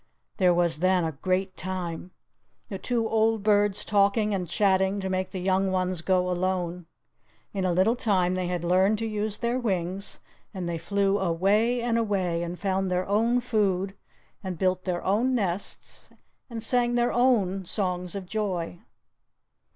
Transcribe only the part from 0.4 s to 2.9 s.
was then a great time! The